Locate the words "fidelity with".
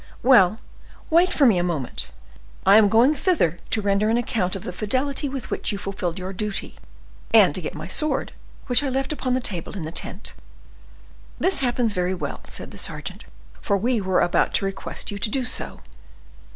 4.73-5.51